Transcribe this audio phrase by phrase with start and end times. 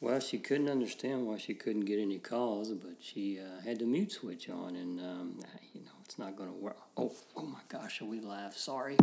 [0.00, 3.84] Well, she couldn't understand why she couldn't get any calls, but she uh, had the
[3.84, 5.40] mute switch on, and um,
[5.74, 6.76] you know it's not going to work.
[6.96, 8.56] Oh, oh my gosh, are we live?
[8.56, 8.96] Sorry.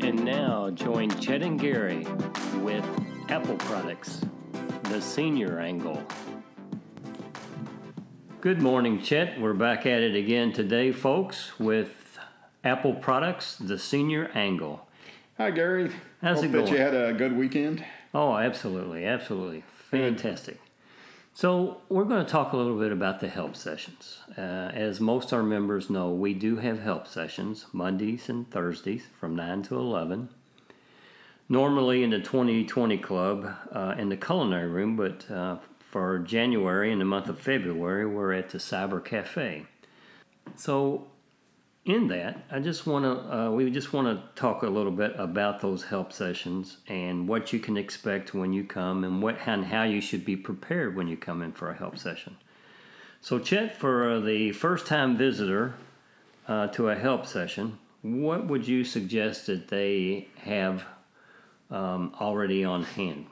[0.00, 2.06] And now join Chet and Gary
[2.62, 2.84] with
[3.28, 4.22] Apple Products,
[4.84, 6.02] the senior angle.
[8.46, 9.40] Good morning, Chet.
[9.40, 12.16] We're back at it again today, folks, with
[12.62, 14.86] Apple Products, the senior angle.
[15.36, 15.90] Hi, Gary.
[16.22, 16.72] How's Hope it that going?
[16.72, 17.84] you had a good weekend.
[18.14, 19.64] Oh, absolutely, absolutely.
[19.90, 20.60] Fantastic.
[21.34, 24.18] So, we're going to talk a little bit about the help sessions.
[24.38, 29.34] Uh, as most our members know, we do have help sessions Mondays and Thursdays from
[29.34, 30.28] 9 to 11.
[31.48, 35.56] Normally in the 2020 Club uh, in the culinary room, but uh,
[35.90, 39.66] for January and the month of February, we're at the Cyber Cafe.
[40.56, 41.06] So,
[41.84, 45.14] in that, I just want to uh, we just want to talk a little bit
[45.16, 49.66] about those help sessions and what you can expect when you come and what and
[49.66, 52.36] how you should be prepared when you come in for a help session.
[53.20, 55.74] So, Chet, for the first time visitor
[56.48, 60.84] uh, to a help session, what would you suggest that they have
[61.70, 63.26] um, already on hand?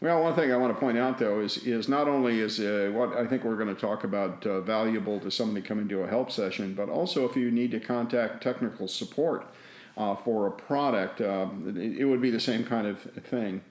[0.00, 2.90] Well, one thing I want to point out, though, is is not only is uh,
[2.94, 6.06] what I think we're going to talk about uh, valuable to somebody coming to a
[6.06, 9.46] help session, but also if you need to contact technical support
[9.96, 13.62] uh, for a product, um, it, it would be the same kind of thing.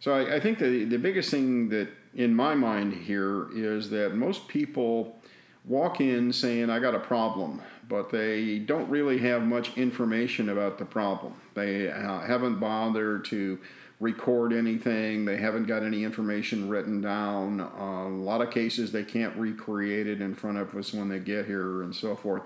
[0.00, 4.14] So I, I think the the biggest thing that in my mind here is that
[4.14, 5.20] most people
[5.64, 10.78] walk in saying I got a problem, but they don't really have much information about
[10.78, 11.34] the problem.
[11.54, 13.58] They uh, haven't bothered to
[13.98, 15.26] record anything.
[15.26, 17.60] They haven't got any information written down.
[17.60, 21.18] Uh, a lot of cases they can't recreate it in front of us when they
[21.18, 22.42] get here and so forth.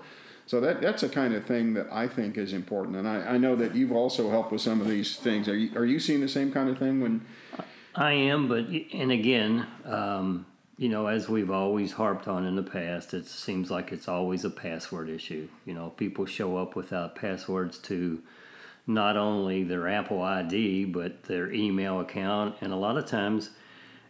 [0.47, 3.37] So that that's a kind of thing that I think is important, and I, I
[3.37, 5.47] know that you've also helped with some of these things.
[5.47, 7.25] Are you, are you seeing the same kind of thing when?
[7.95, 10.45] I am, but and again, um,
[10.77, 14.43] you know, as we've always harped on in the past, it seems like it's always
[14.43, 15.47] a password issue.
[15.65, 18.21] You know, people show up without passwords to
[18.85, 23.51] not only their Apple ID but their email account, and a lot of times,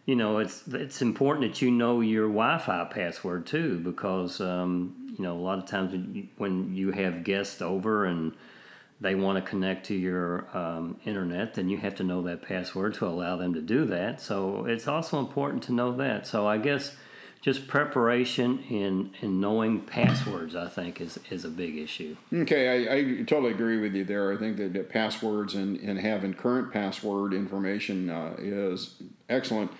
[0.06, 5.22] you know, it's it's important that you know your Wi-Fi password too, because um, you
[5.22, 8.32] know a lot of times when you, when you have guests over and
[9.00, 12.94] they want to connect to your um, internet, then you have to know that password
[12.94, 14.20] to allow them to do that.
[14.20, 16.26] So it's also important to know that.
[16.26, 16.96] So I guess
[17.42, 22.16] just preparation in, in knowing passwords, I think, is, is a big issue.
[22.32, 24.32] Okay, I, I totally agree with you there.
[24.32, 28.94] I think that, that passwords and, and having current password information uh, is
[29.28, 29.70] excellent.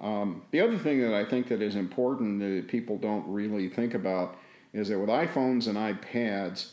[0.00, 3.94] Um, the other thing that I think that is important that people don't really think
[3.94, 4.36] about
[4.72, 6.70] is that with iPhones and iPads,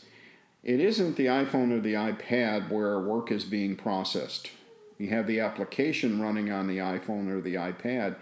[0.62, 4.50] it isn't the iPhone or the iPad where work is being processed.
[4.98, 8.16] You have the application running on the iPhone or the iPad,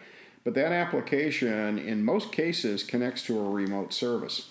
[0.44, 4.50] but that application, in most cases, connects to a remote service.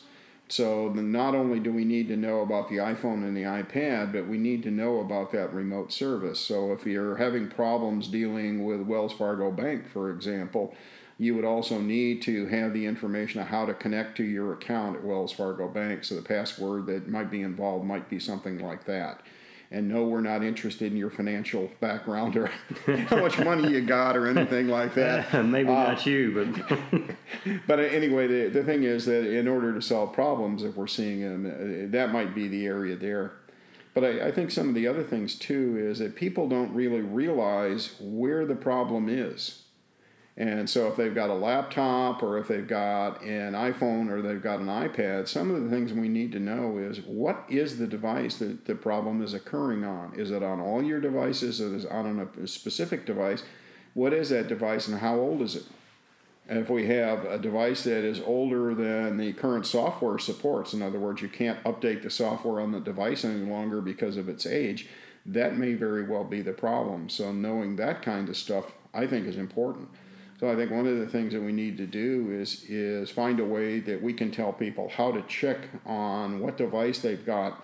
[0.49, 4.27] So not only do we need to know about the iPhone and the iPad, but
[4.27, 6.39] we need to know about that remote service.
[6.39, 10.75] So if you're having problems dealing with Wells Fargo Bank, for example,
[11.19, 14.95] you would also need to have the information of how to connect to your account
[14.95, 16.05] at Wells Fargo Bank.
[16.05, 19.19] So the password that might be involved might be something like that.
[19.69, 22.47] And no, we're not interested in your financial background or
[23.09, 25.31] how much money you got or anything like that.
[25.45, 29.81] Maybe Uh, not you, but but anyway, the, the thing is that in order to
[29.81, 33.33] solve problems, if we're seeing them, uh, that might be the area there.
[33.93, 37.01] But I, I think some of the other things too is that people don't really
[37.01, 39.63] realize where the problem is.
[40.39, 44.41] And so if they've got a laptop or if they've got an iPhone or they've
[44.41, 47.85] got an iPad, some of the things we need to know is what is the
[47.85, 50.17] device that the problem is occurring on?
[50.17, 51.59] Is it on all your devices?
[51.59, 53.43] Is it on a specific device?
[53.93, 55.65] What is that device and how old is it?
[56.47, 60.81] And if we have a device that is older than the current software supports, in
[60.81, 64.45] other words, you can't update the software on the device any longer because of its
[64.45, 64.87] age,
[65.25, 67.09] that may very well be the problem.
[67.09, 69.89] So knowing that kind of stuff, I think, is important.
[70.39, 73.41] So I think one of the things that we need to do is is find
[73.41, 77.61] a way that we can tell people how to check on what device they've got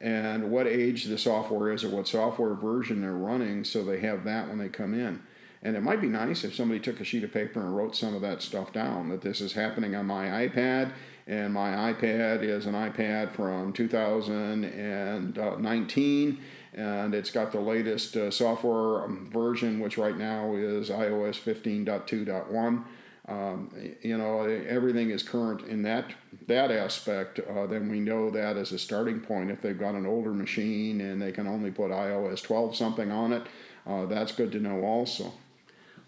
[0.00, 4.24] and what age the software is or what software version they're running so they have
[4.24, 5.22] that when they come in.
[5.62, 8.14] And it might be nice if somebody took a sheet of paper and wrote some
[8.14, 10.92] of that stuff down that this is happening on my iPad
[11.26, 16.40] and my iPad is an iPad from 2019 uh,
[16.74, 22.84] and it's got the latest uh, software um, version, which right now is iOS 15.2.1.
[23.26, 23.70] Um,
[24.02, 26.12] you know, everything is current in that
[26.46, 29.50] that aspect, uh, then we know that as a starting point.
[29.50, 33.32] If they've got an older machine and they can only put iOS 12 something on
[33.32, 33.46] it,
[33.86, 35.32] uh, that's good to know also.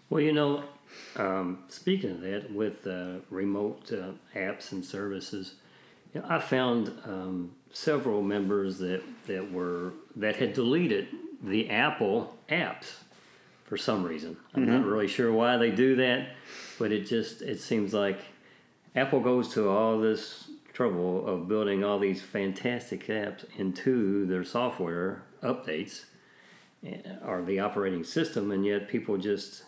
[0.09, 0.63] Well, you know,
[1.15, 5.55] um, speaking of that, with uh, remote uh, apps and services,
[6.17, 11.07] you know, I found um, several members that, that were that had deleted
[11.43, 12.95] the Apple apps
[13.65, 14.37] for some reason.
[14.53, 14.71] I'm mm-hmm.
[14.77, 16.29] not really sure why they do that,
[16.79, 18.19] but it just it seems like
[18.95, 25.23] Apple goes to all this trouble of building all these fantastic apps into their software
[25.43, 26.05] updates
[26.85, 29.65] eh, or the operating system, and yet people just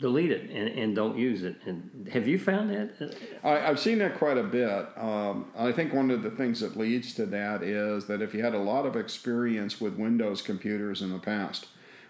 [0.00, 1.56] delete it and, and don't use it.
[1.64, 3.16] And have you found that?
[3.44, 4.88] I, have seen that quite a bit.
[4.96, 8.42] Um, I think one of the things that leads to that is that if you
[8.42, 11.66] had a lot of experience with Windows computers in the past,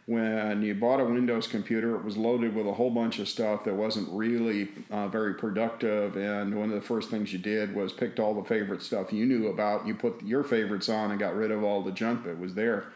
[0.06, 3.62] when you bought a Windows computer, it was loaded with a whole bunch of stuff
[3.64, 6.16] that wasn't really uh, very productive.
[6.16, 9.24] And one of the first things you did was picked all the favorite stuff you
[9.26, 9.86] knew about.
[9.86, 12.86] You put your favorites on and got rid of all the junk that was there.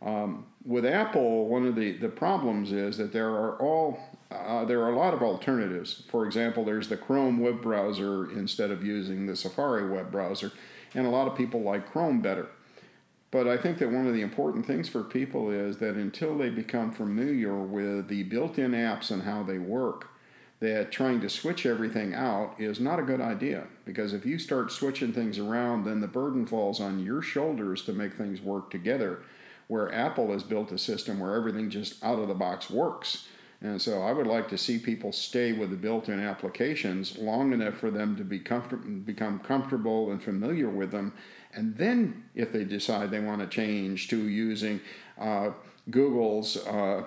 [0.00, 3.98] Um, with Apple, one of the, the problems is that there are all
[4.30, 6.02] uh, there are a lot of alternatives.
[6.08, 10.52] For example, there's the Chrome web browser instead of using the Safari web browser,
[10.94, 12.48] and a lot of people like Chrome better.
[13.30, 16.48] But I think that one of the important things for people is that until they
[16.48, 20.08] become familiar with the built in apps and how they work,
[20.60, 23.66] that trying to switch everything out is not a good idea.
[23.84, 27.92] Because if you start switching things around, then the burden falls on your shoulders to
[27.92, 29.20] make things work together.
[29.68, 33.28] Where Apple has built a system where everything just out of the box works.
[33.60, 37.52] And so I would like to see people stay with the built in applications long
[37.52, 41.12] enough for them to be comfort- become comfortable and familiar with them
[41.54, 44.80] and then, if they decide they want to change to using
[45.18, 45.50] uh,
[45.90, 47.04] Google's uh,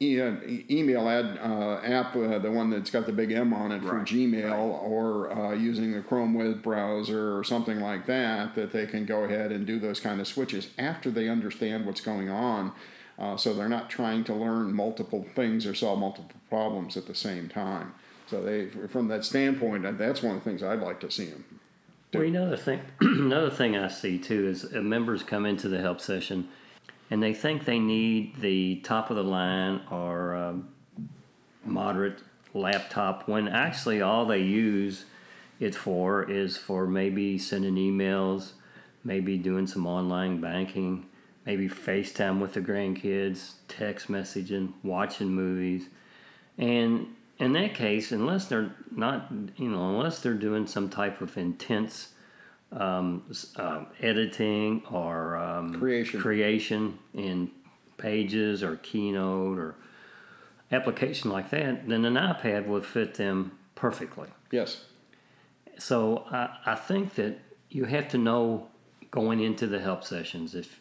[0.00, 3.82] e- email ad, uh, app, uh, the one that's got the big M on it
[3.82, 4.06] for right.
[4.06, 4.58] Gmail, right.
[4.58, 9.24] or uh, using the Chrome web browser or something like that, that they can go
[9.24, 12.72] ahead and do those kind of switches after they understand what's going on.
[13.20, 17.14] Uh, so they're not trying to learn multiple things or solve multiple problems at the
[17.14, 17.92] same time.
[18.26, 21.44] So they, from that standpoint, that's one of the things I'd like to see them
[22.12, 26.00] well, another thing, another thing I see too is uh, members come into the help
[26.00, 26.48] session,
[27.10, 30.68] and they think they need the top of the line or um,
[31.64, 32.20] moderate
[32.52, 35.04] laptop when actually all they use
[35.60, 38.52] it for is for maybe sending emails,
[39.04, 41.06] maybe doing some online banking,
[41.44, 45.88] maybe FaceTime with the grandkids, text messaging, watching movies,
[46.58, 47.06] and
[47.38, 52.12] in that case, unless they're not, you know, unless they're doing some type of intense
[52.72, 53.24] um,
[53.56, 57.50] uh, editing or um, creation creation in
[57.96, 59.74] Pages or Keynote or
[60.70, 64.28] application like that, then an iPad would fit them perfectly.
[64.50, 64.84] Yes.
[65.78, 67.38] So I, I think that
[67.70, 68.69] you have to know
[69.10, 70.80] going into the help sessions if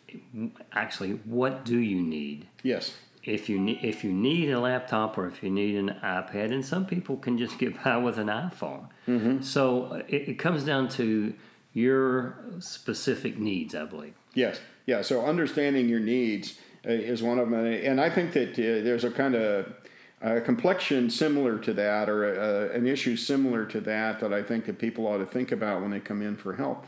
[0.74, 2.48] actually what do you need.
[2.64, 2.94] Yes
[3.24, 6.66] if you need if you need a laptop or if you need an iPad, and
[6.66, 8.88] some people can just get by with an iPhone.
[9.08, 9.42] Mm-hmm.
[9.42, 11.34] So uh, it, it, comes down to
[11.74, 14.14] your specific needs, I believe.
[14.34, 15.02] Yes, yeah.
[15.02, 19.04] So understanding your needs uh, is one of them, and I think that uh, there's
[19.04, 19.74] a kind of
[20.22, 24.66] a complexion similar to that, or a, an issue similar to that, that I think
[24.66, 26.86] that people ought to think about when they come in for help,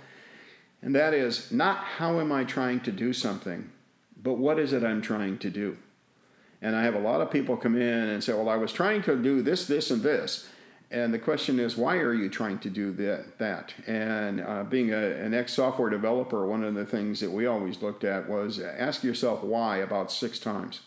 [0.82, 3.70] and that is not how am I trying to do something,
[4.22, 5.78] but what is it I'm trying to do.
[6.62, 9.02] And I have a lot of people come in and say, Well, I was trying
[9.04, 10.48] to do this, this, and this.
[10.92, 13.38] And the question is, why are you trying to do that?
[13.38, 13.74] that?
[13.88, 17.82] And uh, being a, an ex software developer, one of the things that we always
[17.82, 20.82] looked at was ask yourself why about six times.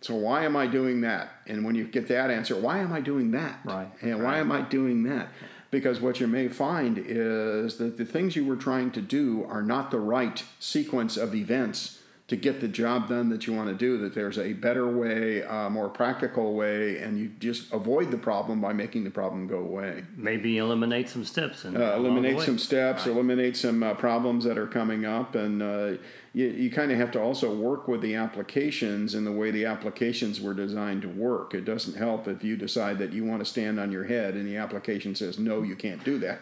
[0.00, 1.30] So, why am I doing that?
[1.46, 3.60] And when you get that answer, why am I doing that?
[3.64, 3.88] Right.
[4.00, 5.28] And why am I doing that?
[5.72, 9.62] Because what you may find is that the things you were trying to do are
[9.62, 11.98] not the right sequence of events
[12.28, 15.40] to get the job done that you want to do, that there's a better way,
[15.42, 19.58] a more practical way, and you just avoid the problem by making the problem go
[19.58, 20.04] away.
[20.14, 21.64] Maybe eliminate some steps.
[21.64, 23.14] And uh, eliminate some steps, right.
[23.14, 25.92] eliminate some uh, problems that are coming up, and uh,
[26.34, 29.66] you, you kind of have to also work with the applications and the way the
[29.66, 31.52] applications were designed to work.
[31.52, 34.46] It doesn't help if you decide that you want to stand on your head and
[34.46, 36.40] the application says no, you can't do that.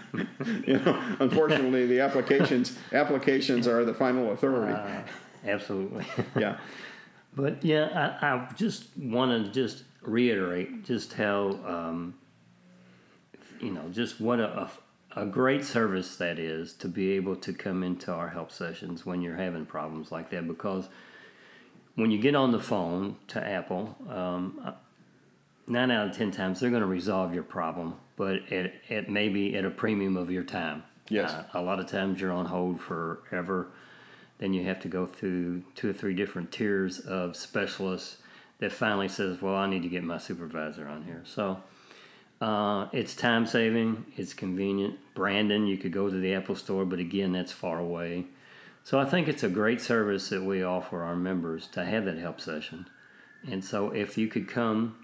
[0.66, 4.74] you know, unfortunately, the applications applications are the final authority.
[4.74, 5.02] Uh,
[5.44, 6.04] absolutely.
[6.36, 6.58] yeah.
[7.34, 12.14] But yeah, I, I just want to just reiterate just how um,
[13.60, 14.70] you know just what a, a
[15.16, 19.22] a great service that is to be able to come into our help sessions when
[19.22, 20.88] you're having problems like that because
[21.94, 24.74] when you get on the phone to Apple, um,
[25.66, 29.28] nine out of ten times they're going to resolve your problem, but it, it may
[29.28, 30.84] be at a premium of your time.
[31.08, 31.32] Yes.
[31.32, 33.68] Uh, a lot of times you're on hold forever.
[34.38, 38.18] Then you have to go through two or three different tiers of specialists
[38.60, 41.62] that finally says, "Well, I need to get my supervisor on here." So
[42.40, 44.06] uh, it's time saving.
[44.16, 44.98] It's convenient.
[45.14, 48.26] Brandon, you could go to the Apple Store, but again, that's far away.
[48.84, 52.18] So I think it's a great service that we offer our members to have that
[52.18, 52.88] help session.
[53.48, 54.96] And so if you could come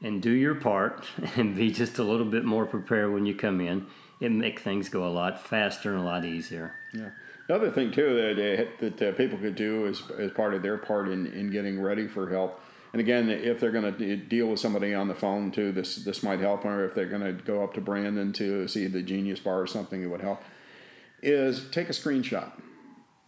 [0.00, 1.04] and do your part
[1.36, 3.86] and be just a little bit more prepared when you come in,
[4.20, 6.74] it make things go a lot faster and a lot easier.
[6.92, 7.10] Yeah.
[7.48, 10.76] Another thing too that uh, that uh, people could do as, as part of their
[10.76, 12.60] part in, in getting ready for help,
[12.92, 16.22] and again, if they're going to deal with somebody on the phone too, this this
[16.22, 16.64] might help.
[16.64, 19.66] Or if they're going to go up to Brandon to see the Genius Bar or
[19.66, 20.42] something, it would help.
[21.22, 22.52] Is take a screenshot.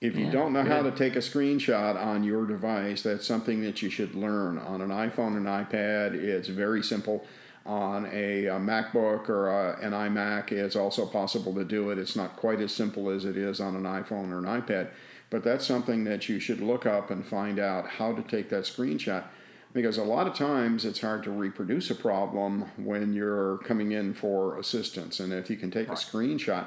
[0.00, 3.60] If you Yeah, don't know how to take a screenshot on your device, that's something
[3.62, 6.14] that you should learn on an iPhone and iPad.
[6.14, 7.26] It's very simple.
[7.66, 11.98] On a, a MacBook or a, an iMac, it's also possible to do it.
[11.98, 14.88] It's not quite as simple as it is on an iPhone or an iPad,
[15.28, 18.64] but that's something that you should look up and find out how to take that
[18.64, 19.24] screenshot.
[19.72, 24.14] Because a lot of times it's hard to reproduce a problem when you're coming in
[24.14, 25.20] for assistance.
[25.20, 26.66] And if you can take a screenshot,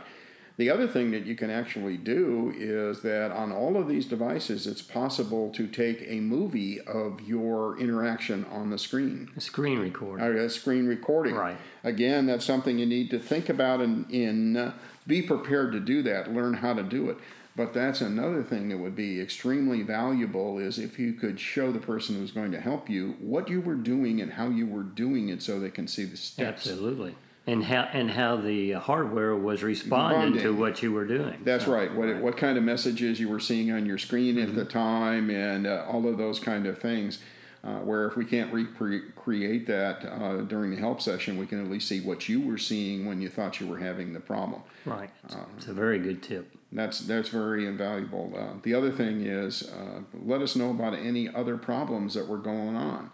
[0.55, 4.67] the other thing that you can actually do is that on all of these devices,
[4.67, 10.23] it's possible to take a movie of your interaction on the screen, A screen recorder.
[10.23, 11.35] or a screen recording.
[11.35, 11.57] Right.
[11.83, 14.73] Again, that's something you need to think about and in, uh,
[15.07, 17.17] be prepared to do that, learn how to do it.
[17.55, 21.79] But that's another thing that would be extremely valuable is if you could show the
[21.79, 25.29] person who's going to help you what you were doing and how you were doing
[25.29, 26.65] it so they can see the steps.
[26.67, 27.15] Absolutely.
[27.45, 31.41] And how and how the hardware was responding to what you were doing.
[31.43, 31.93] That's So, right.
[31.93, 34.57] What what kind of messages you were seeing on your screen at Mm-hmm.
[34.57, 37.19] the time, and uh, all of those kind of things.
[37.65, 41.71] Uh, where if we can't recreate that uh, during the help session, we can at
[41.71, 44.61] least see what you were seeing when you thought you were having the problem.
[44.83, 45.09] Right.
[45.23, 46.53] It's, Um, it's a very good tip.
[46.73, 48.33] That's that's very invaluable.
[48.37, 52.37] Uh, the other thing is, uh, let us know about any other problems that were
[52.37, 53.11] going on.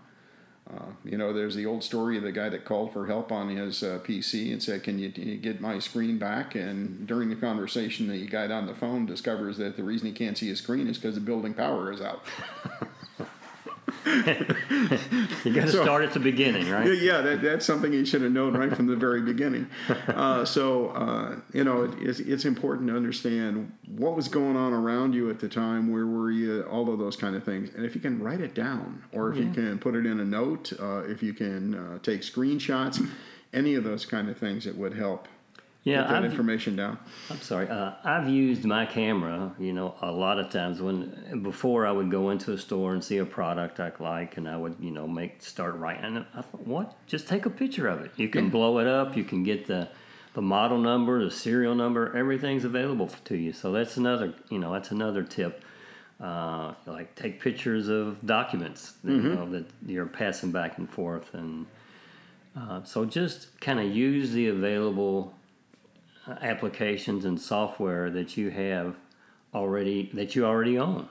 [0.72, 3.50] Uh, you know, there's the old story of the guy that called for help on
[3.50, 7.30] his uh, PC and said, "Can you, can you get my screen back?" And during
[7.30, 10.60] the conversation, the guy on the phone discovers that the reason he can't see his
[10.60, 12.24] screen is because the building power is out.
[15.46, 16.98] You got to So- start at the beginning, right?
[17.02, 19.68] yeah, that, that's something you should have known right from the very beginning.
[20.10, 24.74] Uh, so, uh, you know, it, it's, it's important to understand what was going on
[24.74, 27.70] around you at the time, where were you, all of those kind of things.
[27.76, 30.26] And if you can write it down, or if you can put it in a
[30.26, 33.08] note, uh, if you can uh, take screenshots,
[33.54, 35.28] any of those kind of things, it would help
[35.84, 37.00] Yeah, get that I've, information down.
[37.30, 37.70] I'm sorry.
[37.70, 42.12] Uh, I've used my camera, you know, a lot of times when before I would
[42.12, 45.08] go into a store and see a product I like, and I would, you know,
[45.08, 46.04] make start writing.
[46.18, 46.96] And I thought, what?
[47.08, 48.12] Just take a picture of it.
[48.18, 48.52] You can Yeah.
[48.52, 49.16] blow it up.
[49.16, 49.90] You can get the
[50.36, 52.16] the model number, the serial number.
[52.16, 53.52] Everything's available to you.
[53.52, 55.64] So that's another, you know, that's another tip.
[56.22, 61.34] Uh, like take pictures of documents, that, you know, that you're passing back and forth,
[61.34, 61.66] and
[62.58, 65.34] uh, so just kind of use the available
[66.42, 68.96] applications and software that you have
[69.54, 71.10] already that you already own.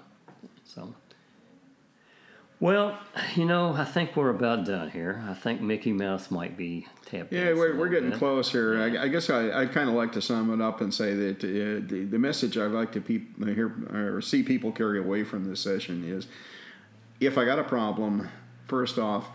[0.65, 0.95] So,
[2.61, 2.99] well,
[3.35, 5.25] you know, I think we're about done here.
[5.29, 7.33] I think Mickey Mouse might be tapped.
[7.33, 8.19] Yeah, we're, we're getting bit.
[8.19, 8.81] close here.
[8.81, 11.45] I, I guess I, I kind of like to sum it up and say that
[11.45, 15.45] uh, the, the message I'd like to peop, hear or see people carry away from
[15.49, 16.27] this session is
[17.21, 18.29] if I got a problem,
[18.67, 19.29] first off,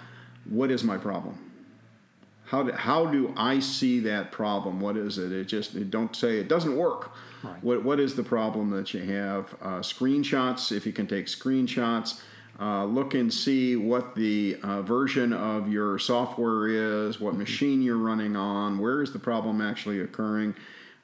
[0.45, 1.52] what is my problem?
[2.53, 4.79] How do, how do I see that problem?
[4.79, 5.31] What is it?
[5.31, 7.11] It just it don't say it doesn't work.
[7.41, 7.63] Right.
[7.63, 9.55] What what is the problem that you have?
[9.59, 12.21] Uh, screenshots, if you can take screenshots,
[12.59, 17.97] uh, look and see what the uh, version of your software is, what machine you're
[17.97, 20.53] running on, where is the problem actually occurring.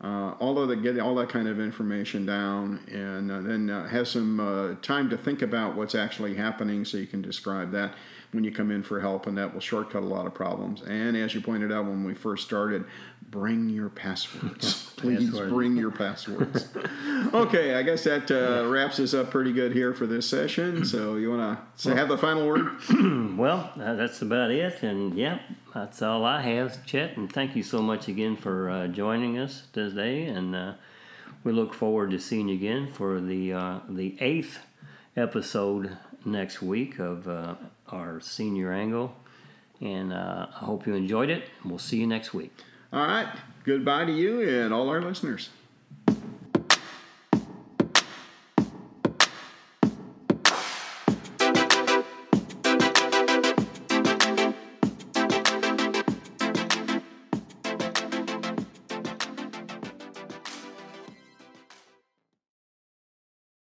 [0.01, 3.85] Uh, all of the get all that kind of information down, and uh, then uh,
[3.87, 7.93] have some uh, time to think about what's actually happening, so you can describe that
[8.31, 10.81] when you come in for help, and that will shortcut a lot of problems.
[10.83, 12.85] And as you pointed out when we first started,
[13.29, 14.93] bring your passwords.
[14.97, 16.69] Please bring your passwords.
[17.33, 20.85] okay, I guess that uh, wraps us up pretty good here for this session.
[20.85, 22.69] So you want to have the final word?
[23.39, 25.39] Well, uh, that's about it, and yeah,
[25.73, 27.17] that's all I have, Chet.
[27.17, 30.73] And thank you so much again for uh, joining us today, and uh,
[31.43, 34.59] we look forward to seeing you again for the uh, the eighth
[35.15, 37.55] episode next week of uh,
[37.89, 39.15] our senior angle.
[39.81, 41.43] And uh, I hope you enjoyed it.
[41.63, 42.51] We'll see you next week.
[42.91, 43.27] All right.
[43.63, 45.49] Goodbye to you and all our listeners.